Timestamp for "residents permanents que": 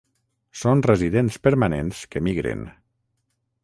0.87-2.25